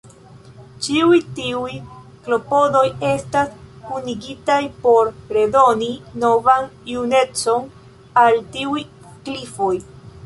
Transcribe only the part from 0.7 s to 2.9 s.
Ĉiuj tiuj klopodoj